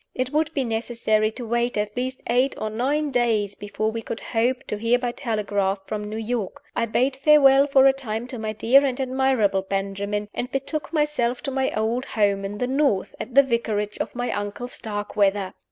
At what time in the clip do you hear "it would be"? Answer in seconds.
0.15-0.63